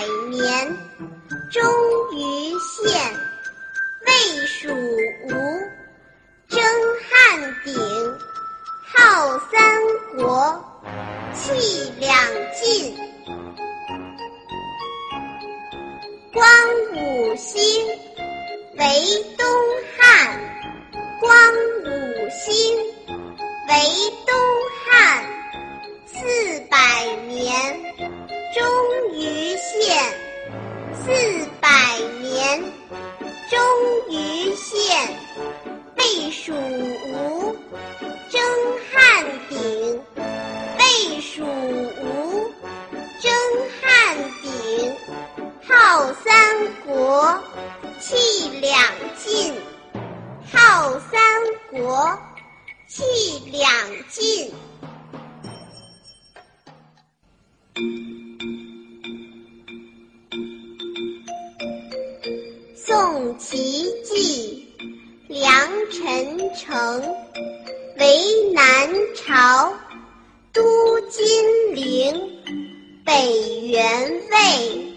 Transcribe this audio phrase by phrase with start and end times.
[0.00, 0.66] 百年，
[1.50, 1.62] 终
[2.14, 2.98] 于现。
[4.06, 4.68] 魏蜀
[5.24, 5.28] 吴，
[6.48, 6.58] 争
[7.10, 7.74] 汉鼎，
[8.94, 9.60] 号三
[10.16, 10.64] 国，
[11.34, 12.16] 气两
[12.54, 12.96] 晋。
[16.32, 16.42] 光
[16.94, 17.62] 武兴，
[18.78, 18.84] 为
[19.36, 19.46] 东
[19.98, 20.40] 汉，
[21.20, 21.30] 光
[21.84, 21.88] 武
[22.30, 22.54] 兴，
[23.68, 23.74] 为
[24.26, 24.39] 东
[31.02, 32.62] 四百年，
[33.48, 33.58] 终
[34.10, 35.08] 于现。
[35.96, 37.56] 魏蜀吴，
[38.28, 38.42] 争
[38.92, 40.00] 汉鼎，
[40.78, 42.50] 魏蜀吴，
[43.20, 43.32] 争
[43.80, 44.94] 汉鼎，
[45.66, 47.42] 号三国，
[48.00, 48.82] 气两
[49.16, 49.54] 晋，
[50.52, 51.20] 号三
[51.70, 52.18] 国，
[52.86, 53.02] 气
[53.50, 53.70] 两
[54.10, 54.52] 晋。
[62.90, 64.66] 宋齐继，
[65.28, 65.48] 梁
[65.92, 67.00] 陈城，
[68.00, 69.72] 为南朝，
[70.52, 70.60] 都
[71.02, 71.24] 金
[71.72, 72.12] 陵，
[73.04, 74.92] 北元魏，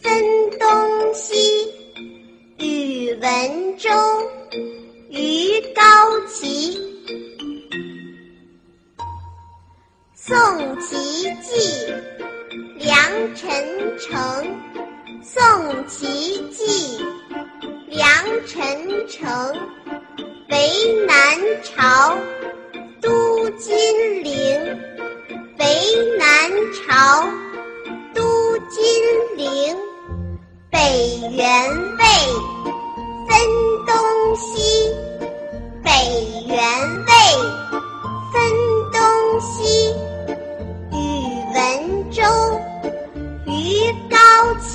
[0.00, 0.24] 分
[0.58, 1.70] 东西，
[2.56, 3.90] 宇文周，
[5.10, 5.82] 于高
[6.28, 6.80] 齐。
[10.14, 10.96] 宋齐
[11.42, 11.92] 继，
[12.78, 14.16] 梁陈城，
[15.22, 16.98] 宋齐继。
[17.88, 18.06] 梁
[18.46, 19.26] 陈城，
[20.50, 22.16] 为南朝，
[23.00, 23.74] 都金
[24.22, 24.78] 陵，
[25.58, 25.64] 为
[26.18, 27.26] 南朝，
[28.14, 28.84] 都金
[29.36, 29.76] 陵，
[30.70, 32.04] 北元魏，